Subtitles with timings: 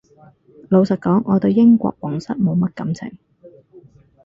[0.69, 3.11] 老實講我對英國皇室冇乜感情